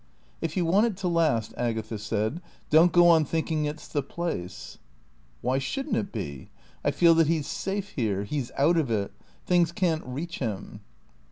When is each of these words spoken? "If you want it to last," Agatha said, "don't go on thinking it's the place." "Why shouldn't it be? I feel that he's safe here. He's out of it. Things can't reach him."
"If 0.41 0.57
you 0.57 0.65
want 0.65 0.87
it 0.87 0.97
to 0.97 1.07
last," 1.07 1.53
Agatha 1.57 1.99
said, 1.99 2.41
"don't 2.71 2.91
go 2.91 3.07
on 3.07 3.23
thinking 3.23 3.65
it's 3.65 3.87
the 3.87 4.01
place." 4.01 4.79
"Why 5.41 5.59
shouldn't 5.59 5.95
it 5.95 6.11
be? 6.11 6.49
I 6.83 6.89
feel 6.89 7.13
that 7.13 7.27
he's 7.27 7.45
safe 7.45 7.89
here. 7.89 8.23
He's 8.23 8.49
out 8.57 8.77
of 8.77 8.89
it. 8.89 9.11
Things 9.45 9.71
can't 9.71 10.01
reach 10.03 10.39
him." 10.39 10.79